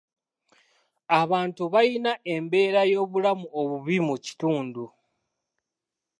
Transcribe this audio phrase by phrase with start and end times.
[1.21, 4.83] Abantu bayina embeera y'obulamu obubi mu kitundu.